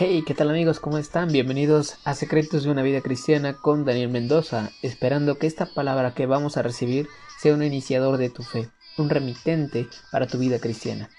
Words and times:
Hey, 0.00 0.22
¿qué 0.24 0.32
tal 0.32 0.48
amigos? 0.48 0.78
¿Cómo 0.78 0.96
están? 0.96 1.32
Bienvenidos 1.32 1.96
a 2.04 2.14
Secretos 2.14 2.62
de 2.62 2.70
una 2.70 2.82
Vida 2.82 3.00
Cristiana 3.00 3.54
con 3.54 3.84
Daniel 3.84 4.10
Mendoza, 4.10 4.70
esperando 4.80 5.38
que 5.38 5.48
esta 5.48 5.66
palabra 5.74 6.14
que 6.14 6.26
vamos 6.26 6.56
a 6.56 6.62
recibir 6.62 7.08
sea 7.40 7.52
un 7.52 7.64
iniciador 7.64 8.16
de 8.16 8.30
tu 8.30 8.44
fe, 8.44 8.68
un 8.96 9.10
remitente 9.10 9.88
para 10.12 10.28
tu 10.28 10.38
vida 10.38 10.60
cristiana. 10.60 11.10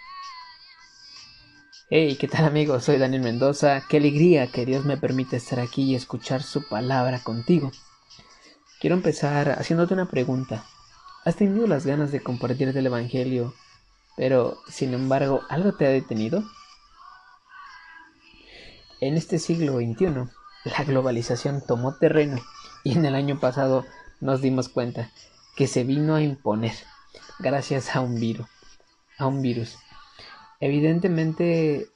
Hey, 1.89 2.15
¿qué 2.17 2.29
tal 2.29 2.45
amigos? 2.45 2.85
Soy 2.85 2.97
Daniel 2.97 3.21
Mendoza, 3.21 3.83
qué 3.89 3.97
alegría 3.97 4.47
que 4.47 4.65
Dios 4.65 4.85
me 4.85 4.95
permite 4.95 5.35
estar 5.35 5.59
aquí 5.59 5.83
y 5.83 5.95
escuchar 5.95 6.41
su 6.41 6.65
palabra 6.65 7.19
contigo. 7.21 7.73
Quiero 8.79 8.95
empezar 8.95 9.59
haciéndote 9.59 9.93
una 9.93 10.07
pregunta. 10.07 10.63
¿Has 11.25 11.35
tenido 11.35 11.67
las 11.67 11.85
ganas 11.85 12.13
de 12.13 12.23
compartir 12.23 12.69
el 12.69 12.85
Evangelio, 12.85 13.53
pero 14.15 14.57
sin 14.69 14.93
embargo 14.93 15.41
algo 15.49 15.73
te 15.73 15.85
ha 15.85 15.89
detenido? 15.89 16.45
En 19.01 19.15
este 19.15 19.39
siglo 19.39 19.77
XXI, 19.77 20.29
la 20.65 20.83
globalización 20.85 21.61
tomó 21.65 21.95
terreno 21.95 22.37
y 22.83 22.97
en 22.97 23.05
el 23.05 23.15
año 23.15 23.39
pasado 23.39 23.85
nos 24.19 24.41
dimos 24.41 24.67
cuenta 24.67 25.09
que 25.55 25.67
se 25.67 25.85
vino 25.85 26.15
a 26.15 26.21
imponer 26.21 26.73
gracias 27.39 27.95
a 27.95 28.01
un 28.01 28.19
virus, 28.19 28.47
a 29.17 29.27
un 29.27 29.41
virus. 29.41 29.77
Evidentemente 30.59 31.87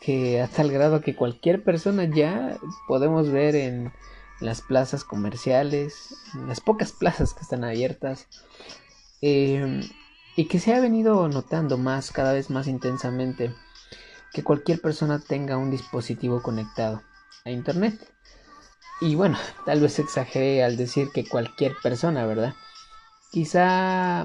que 0.00 0.40
hasta 0.40 0.62
el 0.62 0.72
grado 0.72 1.00
que 1.00 1.14
cualquier 1.14 1.62
persona 1.62 2.04
ya 2.04 2.58
podemos 2.88 3.30
ver 3.30 3.54
en 3.54 3.92
las 4.40 4.60
plazas 4.60 5.04
comerciales, 5.04 6.14
las 6.46 6.60
pocas 6.60 6.90
plazas 6.92 7.34
que 7.34 7.42
están 7.42 7.64
abiertas, 7.64 8.26
em, 9.20 9.82
y 10.36 10.46
que 10.46 10.58
se 10.58 10.74
ha 10.74 10.80
venido 10.80 11.28
notando 11.28 11.78
más, 11.78 12.12
cada 12.12 12.32
vez 12.32 12.50
más 12.50 12.66
intensamente 12.68 13.54
que 14.32 14.44
cualquier 14.44 14.80
persona 14.80 15.18
tenga 15.18 15.56
un 15.56 15.70
dispositivo 15.70 16.42
conectado 16.42 17.02
a 17.44 17.50
Internet. 17.50 17.94
Y 19.00 19.14
bueno, 19.14 19.38
tal 19.64 19.80
vez 19.80 19.98
exageré 19.98 20.64
al 20.64 20.76
decir 20.76 21.08
que 21.12 21.28
cualquier 21.28 21.74
persona, 21.82 22.26
¿verdad? 22.26 22.54
Quizá 23.30 24.24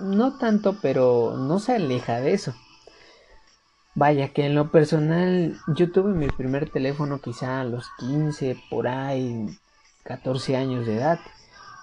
no 0.00 0.38
tanto, 0.38 0.78
pero 0.80 1.36
no 1.36 1.58
se 1.58 1.74
aleja 1.74 2.20
de 2.20 2.32
eso. 2.32 2.54
Vaya 3.94 4.32
que 4.32 4.46
en 4.46 4.54
lo 4.54 4.70
personal 4.70 5.58
yo 5.68 5.90
tuve 5.90 6.12
mi 6.12 6.28
primer 6.28 6.70
teléfono 6.70 7.20
quizá 7.20 7.60
a 7.60 7.64
los 7.64 7.88
15, 7.98 8.56
por 8.70 8.88
ahí, 8.88 9.46
14 10.04 10.56
años 10.56 10.86
de 10.86 10.96
edad. 10.96 11.20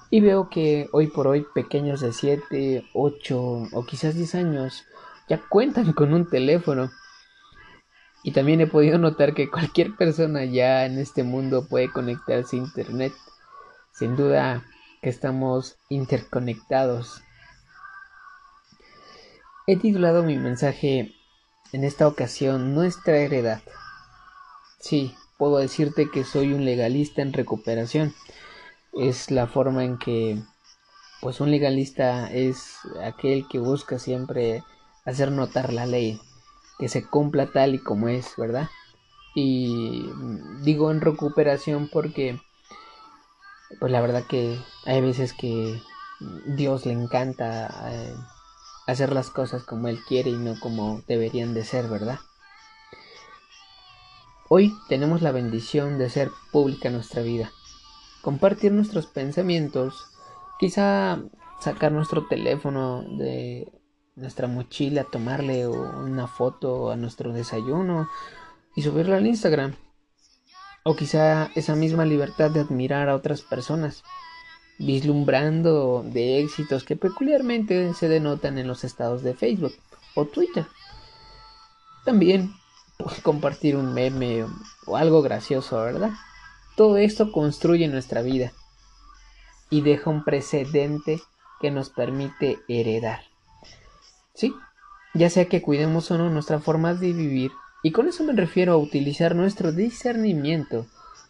Y 0.09 0.21
veo 0.21 0.49
que 0.49 0.87
hoy 0.93 1.07
por 1.07 1.27
hoy 1.27 1.45
pequeños 1.53 1.99
de 1.99 2.13
7, 2.13 2.85
8 2.93 3.37
o 3.73 3.85
quizás 3.85 4.15
10 4.15 4.35
años 4.35 4.85
ya 5.27 5.41
cuentan 5.49 5.91
con 5.93 6.13
un 6.13 6.29
teléfono. 6.29 6.89
Y 8.23 8.31
también 8.31 8.61
he 8.61 8.67
podido 8.67 8.97
notar 8.97 9.33
que 9.33 9.49
cualquier 9.49 9.95
persona 9.95 10.45
ya 10.45 10.85
en 10.85 10.97
este 10.97 11.23
mundo 11.23 11.67
puede 11.67 11.91
conectarse 11.91 12.55
a 12.55 12.59
Internet. 12.59 13.13
Sin 13.93 14.15
duda 14.15 14.65
que 15.01 15.09
estamos 15.09 15.77
interconectados. 15.89 17.21
He 19.65 19.77
titulado 19.77 20.23
mi 20.23 20.37
mensaje 20.37 21.13
en 21.73 21.83
esta 21.83 22.07
ocasión 22.07 22.73
Nuestra 22.73 23.17
heredad. 23.17 23.61
Sí, 24.79 25.15
puedo 25.37 25.57
decirte 25.57 26.09
que 26.09 26.23
soy 26.23 26.53
un 26.53 26.65
legalista 26.65 27.21
en 27.21 27.33
recuperación. 27.33 28.13
Es 28.93 29.31
la 29.31 29.47
forma 29.47 29.83
en 29.83 29.97
que 29.97 30.41
pues 31.21 31.41
un 31.41 31.51
legalista 31.51 32.31
es 32.31 32.77
aquel 33.03 33.47
que 33.47 33.59
busca 33.59 33.99
siempre 33.99 34.63
hacer 35.05 35.31
notar 35.31 35.73
la 35.73 35.85
ley, 35.85 36.21
que 36.77 36.89
se 36.89 37.05
cumpla 37.05 37.47
tal 37.47 37.75
y 37.75 37.79
como 37.79 38.07
es, 38.07 38.33
¿verdad? 38.37 38.69
Y 39.35 40.09
digo 40.61 40.91
en 40.91 41.01
recuperación 41.01 41.89
porque, 41.91 42.39
pues 43.79 43.91
la 43.91 44.01
verdad 44.01 44.25
que 44.27 44.59
hay 44.85 45.01
veces 45.01 45.33
que 45.33 45.81
Dios 46.47 46.85
le 46.85 46.93
encanta 46.93 47.91
eh, 47.91 48.15
hacer 48.87 49.13
las 49.13 49.29
cosas 49.29 49.63
como 49.63 49.87
Él 49.87 49.99
quiere 50.07 50.31
y 50.31 50.37
no 50.37 50.59
como 50.59 51.01
deberían 51.07 51.53
de 51.53 51.63
ser, 51.63 51.87
¿verdad? 51.87 52.19
Hoy 54.49 54.73
tenemos 54.87 55.21
la 55.21 55.31
bendición 55.31 55.97
de 55.97 56.05
hacer 56.05 56.31
pública 56.51 56.89
nuestra 56.89 57.21
vida, 57.21 57.51
compartir 58.21 58.71
nuestros 58.71 59.05
pensamientos, 59.05 60.07
quizá 60.57 61.19
sacar 61.59 61.91
nuestro 61.91 62.27
teléfono 62.27 63.03
de 63.17 63.67
nuestra 64.17 64.47
mochila, 64.47 65.05
tomarle 65.05 65.67
una 65.67 66.27
foto 66.27 66.91
a 66.91 66.95
nuestro 66.95 67.31
desayuno 67.31 68.09
y 68.75 68.81
subirla 68.81 69.17
al 69.17 69.27
Instagram. 69.27 69.75
O 70.83 70.95
quizá 70.95 71.51
esa 71.55 71.75
misma 71.75 72.05
libertad 72.05 72.49
de 72.49 72.61
admirar 72.61 73.09
a 73.09 73.15
otras 73.15 73.41
personas, 73.41 74.03
vislumbrando 74.79 76.03
de 76.03 76.39
éxitos 76.39 76.83
que 76.83 76.95
peculiarmente 76.95 77.93
se 77.93 78.09
denotan 78.09 78.57
en 78.57 78.67
los 78.67 78.83
estados 78.83 79.21
de 79.21 79.33
Facebook 79.33 79.73
o 80.15 80.25
Twitter. 80.25 80.65
También 82.03 82.53
compartir 83.21 83.75
un 83.75 83.93
meme 83.93 84.45
o 84.85 84.97
algo 84.97 85.21
gracioso, 85.21 85.77
¿verdad? 85.77 86.11
Todo 86.75 86.97
esto 86.97 87.31
construye 87.31 87.87
nuestra 87.87 88.21
vida 88.21 88.51
y 89.69 89.81
deja 89.81 90.09
un 90.09 90.23
precedente 90.23 91.21
que 91.59 91.69
nos 91.69 91.89
permite 91.89 92.59
heredar. 92.67 93.21
Sí, 94.37 94.55
ya 95.15 95.31
sea 95.31 95.49
que 95.49 95.63
cuidemos 95.63 96.11
o 96.11 96.17
no 96.19 96.29
nuestra 96.29 96.59
forma 96.59 96.93
de 96.93 97.11
vivir, 97.11 97.51
y 97.81 97.91
con 97.91 98.07
eso 98.07 98.23
me 98.23 98.33
refiero 98.33 98.73
a 98.73 98.77
utilizar 98.77 99.33
nuestro 99.35 99.71
discernimiento 99.71 100.85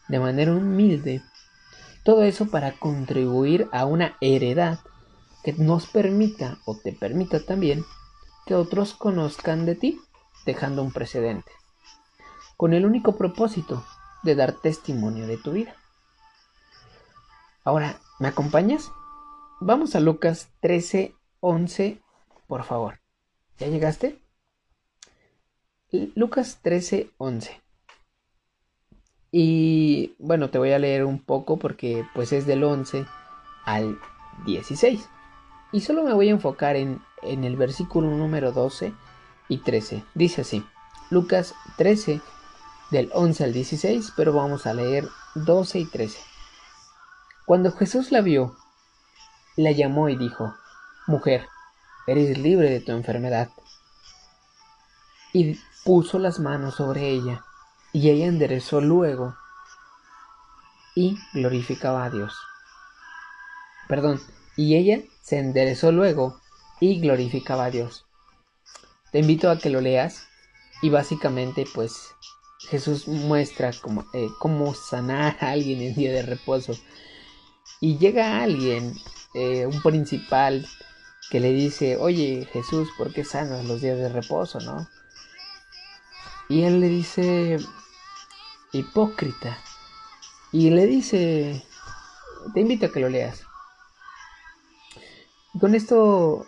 de 0.10 0.20
manera 0.20 0.52
humilde. 0.52 1.24
Todo 2.04 2.24
eso 2.24 2.48
para 2.48 2.74
contribuir 2.74 3.70
a 3.72 3.86
una 3.86 4.18
heredad 4.20 4.80
que 5.42 5.54
nos 5.54 5.88
permita 5.88 6.58
o 6.66 6.76
te 6.76 6.92
permita 6.92 7.40
también 7.46 7.86
que 8.46 8.56
otros 8.56 8.94
conozcan 8.94 9.66
de 9.66 9.76
ti, 9.76 10.02
dejando 10.46 10.84
un 10.84 10.92
precedente, 10.92 11.52
con 12.58 12.74
el 12.74 12.86
único 12.86 13.16
propósito 13.16 13.86
de 14.24 14.36
dar 14.36 14.52
testimonio 14.52 15.28
de 15.28 15.38
tu 15.38 15.54
vida. 15.54 15.78
Ahora, 17.64 18.02
¿me 18.20 18.28
acompañas? 18.28 18.92
Vamos 19.62 19.96
a 19.96 20.02
Lucas 20.02 20.50
13, 20.60 21.16
11 21.40 22.02
por 22.48 22.64
favor. 22.64 23.00
¿Ya 23.60 23.68
llegaste? 23.68 24.20
Lucas 25.92 26.60
13, 26.62 27.12
11. 27.18 27.62
Y 29.32 30.16
bueno, 30.20 30.50
te 30.50 30.58
voy 30.58 30.72
a 30.72 30.80
leer 30.80 31.06
un 31.06 31.20
poco 31.20 31.58
porque 31.58 32.06
pues 32.14 32.32
es 32.34 32.46
del 32.46 32.64
11 32.64 33.06
al 33.66 33.98
16. 34.46 35.08
Y 35.72 35.82
solo 35.82 36.04
me 36.04 36.14
voy 36.14 36.30
a 36.30 36.32
enfocar 36.32 36.76
en, 36.76 37.02
en 37.24 37.44
el 37.44 37.56
versículo 37.56 38.10
número 38.10 38.52
12 38.52 38.94
y 39.50 39.58
13. 39.60 40.04
Dice 40.14 40.42
así, 40.42 40.66
Lucas 41.10 41.54
13 41.78 42.22
del 42.92 43.10
11 43.14 43.44
al 43.44 43.54
16, 43.54 44.14
pero 44.16 44.34
vamos 44.34 44.66
a 44.66 44.74
leer 44.74 45.08
12 45.36 45.80
y 45.80 45.86
13. 45.86 46.20
Cuando 47.46 47.72
Jesús 47.72 48.12
la 48.12 48.22
vio, 48.22 48.56
la 49.56 49.72
llamó 49.72 50.10
y 50.10 50.18
dijo, 50.18 50.54
Mujer, 51.08 51.48
eres 52.08 52.38
libre 52.38 52.70
de 52.70 52.80
tu 52.80 52.94
enfermedad. 52.94 53.50
Y 55.34 55.60
puso 55.84 56.18
las 56.18 56.40
manos 56.40 56.76
sobre 56.76 57.10
ella, 57.10 57.44
y 57.94 58.10
ella 58.10 58.26
enderezó 58.26 58.82
luego 58.82 59.36
y 60.96 61.20
glorificaba 61.34 62.06
a 62.06 62.10
Dios. 62.10 62.36
Perdón, 63.88 64.20
y 64.56 64.76
ella 64.76 65.02
se 65.22 65.38
enderezó 65.38 65.92
luego 65.92 66.40
y 66.80 67.00
glorificaba 67.00 67.66
a 67.66 67.72
Dios. 67.72 68.06
Te 69.12 69.20
invito 69.20 69.50
a 69.50 69.60
que 69.60 69.70
lo 69.70 69.80
leas 69.80 70.28
y 70.82 70.90
básicamente 70.90 71.66
pues 71.74 72.16
Jesús 72.70 73.08
muestra 73.08 73.72
cómo, 73.82 74.06
eh, 74.14 74.28
cómo 74.40 74.74
sanar 74.74 75.38
a 75.40 75.52
alguien 75.52 75.82
en 75.82 75.96
día 75.96 76.12
de 76.12 76.24
reposo. 76.24 76.74
Y 77.80 77.98
llega 77.98 78.42
alguien, 78.42 78.96
eh, 79.36 79.66
un 79.66 79.82
principal, 79.82 80.68
que 81.30 81.40
le 81.40 81.52
dice, 81.52 81.98
oye 81.98 82.48
Jesús, 82.52 82.90
¿por 82.98 83.14
qué 83.14 83.24
sanas 83.24 83.66
los 83.66 83.82
días 83.82 83.98
de 83.98 84.10
reposo, 84.10 84.60
no? 84.60 84.88
Y 86.50 86.64
él 86.64 86.80
le 86.80 86.88
dice, 86.88 87.58
hipócrita. 88.72 89.58
Y 90.52 90.70
le 90.70 90.86
dice, 90.86 91.64
te 92.54 92.62
invito 92.62 92.86
a 92.86 92.92
que 92.92 93.02
lo 93.02 93.10
leas. 93.10 93.44
con 95.60 95.76
esto, 95.76 96.46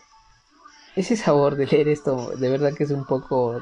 ese 0.96 1.18
sabor 1.18 1.56
de 1.56 1.66
leer 1.66 1.90
esto, 1.90 2.32
de 2.38 2.50
verdad 2.50 2.74
que 2.74 2.84
es 2.86 2.92
un 2.92 3.06
poco, 3.06 3.62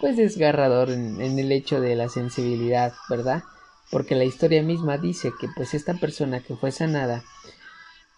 pues 0.00 0.16
desgarrador 0.16 0.90
en, 0.90 1.20
en 1.20 1.38
el 1.38 1.52
hecho 1.52 1.80
de 1.80 1.96
la 1.96 2.08
sensibilidad, 2.08 2.94
¿verdad? 3.10 3.42
Porque 3.90 4.14
la 4.14 4.24
historia 4.24 4.62
misma 4.62 4.96
dice 4.96 5.32
que 5.38 5.48
pues 5.54 5.74
esta 5.74 5.94
persona 5.94 6.42
que 6.42 6.56
fue 6.56 6.72
sanada, 6.72 7.24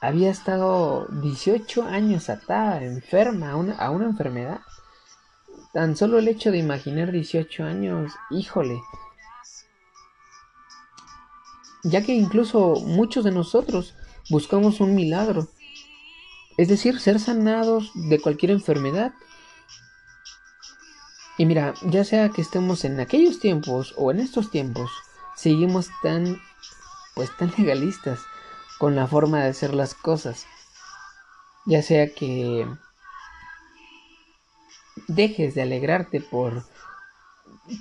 había 0.01 0.31
estado 0.31 1.07
18 1.11 1.85
años 1.85 2.31
atada, 2.31 2.83
enferma, 2.83 3.51
a 3.51 3.57
una, 3.57 3.75
a 3.77 3.91
una 3.91 4.07
enfermedad. 4.07 4.61
Tan 5.75 5.97
solo 5.97 6.19
el 6.19 6.29
hecho 6.29 6.51
de 6.51 6.59
imaginar 6.59 7.13
18 7.13 7.65
años, 7.65 8.13
híjole. 8.31 8.81
Ya 11.85 12.03
que 12.03 12.15
incluso 12.15 12.77
muchos 12.77 13.25
de 13.25 13.31
nosotros 13.31 13.95
buscamos 14.31 14.81
un 14.81 14.95
milagro. 14.95 15.49
Es 16.57 16.69
decir, 16.69 16.99
ser 16.99 17.21
sanados 17.21 17.93
de 17.95 18.21
cualquier 18.21 18.53
enfermedad. 18.53 19.13
Y 21.37 21.47
mira, 21.47 21.75
ya 21.83 22.05
sea 22.05 22.31
que 22.31 22.43
estemos 22.43 22.85
en 22.85 23.01
aquellos 23.01 23.39
tiempos 23.39 23.95
o 23.97 24.11
en 24.11 24.21
estos 24.21 24.51
tiempos, 24.51 24.91
seguimos 25.37 25.89
tan, 26.03 26.41
pues 27.15 27.35
tan 27.37 27.53
legalistas 27.59 28.21
con 28.81 28.97
la 28.97 29.07
forma 29.07 29.43
de 29.43 29.51
hacer 29.51 29.75
las 29.75 29.95
cosas. 29.95 30.47
Ya 31.67 31.83
sea 31.83 32.15
que 32.15 32.67
dejes 35.07 35.55
de 35.55 35.61
alegrarte 35.63 36.23
por 36.23 36.65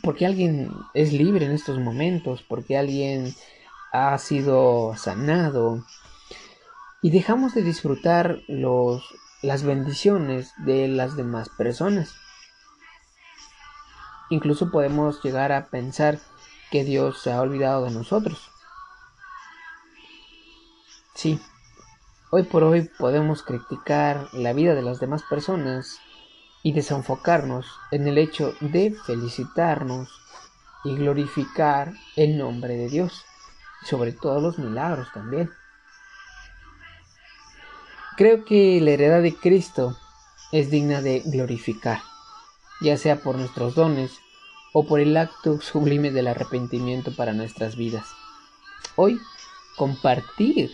porque 0.03 0.25
alguien 0.25 0.71
es 0.93 1.13
libre 1.13 1.45
en 1.45 1.53
estos 1.53 1.79
momentos, 1.79 2.43
porque 2.43 2.77
alguien 2.77 3.33
ha 3.93 4.17
sido 4.17 4.93
sanado 4.97 5.85
y 7.01 7.11
dejamos 7.11 7.55
de 7.55 7.63
disfrutar 7.63 8.41
los 8.49 9.01
las 9.41 9.63
bendiciones 9.63 10.51
de 10.57 10.89
las 10.89 11.15
demás 11.15 11.47
personas. 11.47 12.13
Incluso 14.29 14.69
podemos 14.69 15.23
llegar 15.23 15.53
a 15.53 15.67
pensar 15.67 16.19
que 16.71 16.83
Dios 16.83 17.21
se 17.21 17.31
ha 17.31 17.39
olvidado 17.39 17.85
de 17.85 17.91
nosotros. 17.91 18.48
Sí, 21.19 21.37
hoy 22.29 22.43
por 22.43 22.63
hoy 22.63 22.89
podemos 22.97 23.43
criticar 23.43 24.29
la 24.31 24.53
vida 24.53 24.73
de 24.73 24.81
las 24.81 25.01
demás 25.01 25.21
personas 25.29 25.99
y 26.63 26.71
desenfocarnos 26.71 27.65
en 27.91 28.07
el 28.07 28.17
hecho 28.17 28.53
de 28.61 28.95
felicitarnos 29.05 30.09
y 30.85 30.95
glorificar 30.95 31.91
el 32.15 32.37
nombre 32.37 32.77
de 32.77 32.87
Dios, 32.87 33.25
sobre 33.83 34.13
todo 34.13 34.39
los 34.39 34.59
milagros 34.59 35.09
también. 35.13 35.51
Creo 38.15 38.45
que 38.45 38.79
la 38.79 38.91
heredad 38.91 39.21
de 39.21 39.35
Cristo 39.35 39.97
es 40.53 40.71
digna 40.71 41.01
de 41.01 41.19
glorificar, 41.25 41.99
ya 42.79 42.95
sea 42.95 43.17
por 43.17 43.35
nuestros 43.35 43.75
dones 43.75 44.13
o 44.71 44.87
por 44.87 45.01
el 45.01 45.17
acto 45.17 45.59
sublime 45.59 46.11
del 46.11 46.29
arrepentimiento 46.29 47.13
para 47.13 47.33
nuestras 47.33 47.75
vidas. 47.75 48.07
Hoy, 48.95 49.19
compartir 49.75 50.71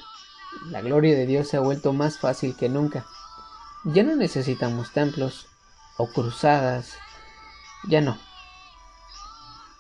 la 0.70 0.82
gloria 0.82 1.16
de 1.16 1.26
Dios 1.26 1.48
se 1.48 1.58
ha 1.58 1.62
vuelto 1.62 1.94
más 1.94 2.20
fácil 2.20 2.56
que 2.56 2.70
nunca. 2.70 3.06
Ya 3.84 4.04
no 4.04 4.16
necesitamos 4.16 4.92
templos 4.92 5.48
o 5.98 6.08
cruzadas. 6.08 6.98
Ya 7.88 8.02
no. 8.02 8.18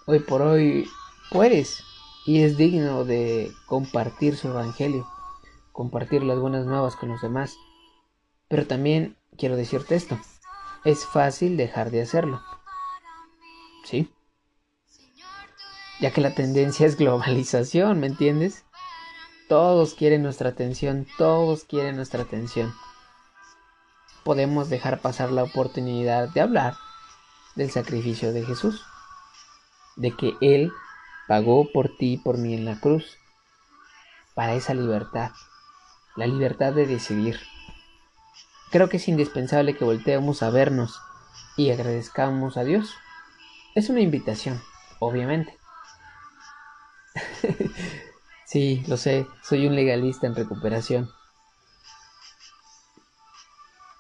Hoy 0.05 0.19
por 0.19 0.41
hoy 0.41 0.87
puedes 1.31 1.83
y 2.25 2.43
es 2.43 2.57
digno 2.57 3.03
de 3.03 3.51
compartir 3.65 4.37
su 4.37 4.49
evangelio, 4.49 5.07
compartir 5.71 6.23
las 6.23 6.39
buenas 6.39 6.65
nuevas 6.65 6.95
con 6.95 7.09
los 7.09 7.21
demás. 7.21 7.55
Pero 8.47 8.67
también 8.67 9.17
quiero 9.37 9.55
decirte 9.55 9.95
esto, 9.95 10.19
es 10.83 11.05
fácil 11.05 11.57
dejar 11.57 11.89
de 11.89 12.01
hacerlo. 12.01 12.41
¿Sí? 13.85 14.11
Ya 15.99 16.11
que 16.11 16.21
la 16.21 16.35
tendencia 16.35 16.85
es 16.85 16.97
globalización, 16.97 17.99
¿me 17.99 18.07
entiendes? 18.07 18.64
Todos 19.47 19.93
quieren 19.93 20.23
nuestra 20.23 20.49
atención, 20.49 21.07
todos 21.17 21.63
quieren 21.65 21.95
nuestra 21.95 22.23
atención 22.23 22.73
podemos 24.25 24.69
dejar 24.71 25.01
pasar 25.01 25.31
la 25.31 25.43
oportunidad 25.43 26.27
de 26.29 26.41
hablar 26.41 26.75
del 27.53 27.69
sacrificio 27.69 28.33
de 28.33 28.43
Jesús, 28.43 28.83
de 29.97 30.11
que 30.17 30.33
Él 30.41 30.73
pagó 31.27 31.71
por 31.71 31.95
ti 31.95 32.13
y 32.13 32.17
por 32.17 32.39
mí 32.39 32.55
en 32.55 32.65
la 32.65 32.79
cruz, 32.79 33.19
para 34.33 34.55
esa 34.55 34.73
libertad, 34.73 35.31
la 36.15 36.25
libertad 36.25 36.73
de 36.73 36.87
decidir. 36.87 37.39
Creo 38.71 38.89
que 38.89 38.97
es 38.97 39.07
indispensable 39.07 39.77
que 39.77 39.85
volteemos 39.85 40.41
a 40.41 40.49
vernos 40.49 40.99
y 41.55 41.69
agradezcamos 41.69 42.57
a 42.57 42.63
Dios. 42.63 42.95
Es 43.75 43.89
una 43.89 44.01
invitación, 44.01 44.59
obviamente. 44.99 45.55
sí, 48.45 48.83
lo 48.87 48.97
sé, 48.97 49.27
soy 49.43 49.67
un 49.67 49.75
legalista 49.75 50.27
en 50.27 50.35
recuperación 50.35 51.09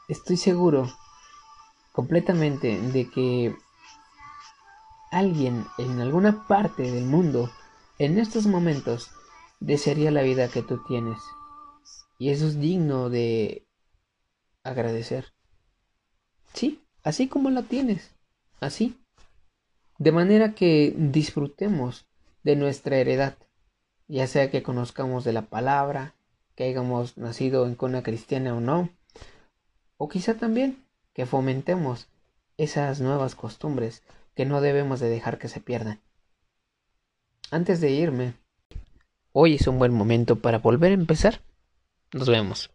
estoy 0.07 0.37
seguro 0.37 0.91
completamente 1.91 2.79
de 2.79 3.09
que 3.09 3.55
alguien 5.11 5.65
en 5.77 5.99
alguna 5.99 6.47
parte 6.47 6.83
del 6.83 7.05
mundo 7.05 7.49
en 7.97 8.19
estos 8.19 8.45
momentos 8.47 9.09
desearía 9.59 10.11
la 10.11 10.21
vida 10.21 10.49
que 10.49 10.61
tú 10.61 10.83
tienes. 10.87 11.17
Y 12.19 12.29
eso 12.29 12.47
es 12.47 12.59
digno 12.59 13.09
de 13.09 13.65
agradecer. 14.63 15.33
Sí, 16.53 16.81
así 17.03 17.27
como 17.27 17.49
la 17.49 17.63
tienes, 17.63 18.13
así. 18.59 18.97
De 19.97 20.11
manera 20.11 20.53
que 20.53 20.93
disfrutemos 20.97 22.05
de 22.43 22.55
nuestra 22.57 22.97
heredad, 22.97 23.37
ya 24.07 24.27
sea 24.27 24.51
que 24.51 24.63
conozcamos 24.63 25.23
de 25.23 25.33
la 25.33 25.43
palabra, 25.43 26.13
que 26.55 26.65
hayamos 26.65 27.17
nacido 27.17 27.67
en 27.67 27.75
cuna 27.75 28.03
cristiana 28.03 28.55
o 28.55 28.59
no, 28.59 28.89
o 29.97 30.09
quizá 30.09 30.35
también 30.35 30.83
que 31.13 31.25
fomentemos 31.25 32.07
esas 32.57 33.01
nuevas 33.01 33.35
costumbres 33.35 34.03
que 34.35 34.45
no 34.45 34.61
debemos 34.61 34.99
de 34.99 35.09
dejar 35.09 35.37
que 35.37 35.47
se 35.47 35.61
pierdan. 35.61 35.99
Antes 37.51 37.79
de 37.79 37.91
irme, 37.91 38.33
hoy 39.31 39.55
es 39.55 39.67
un 39.67 39.79
buen 39.79 39.93
momento 39.93 40.37
para 40.37 40.59
volver 40.59 40.91
a 40.91 40.95
empezar. 40.95 41.41
Nos 42.11 42.29
vemos. 42.29 42.74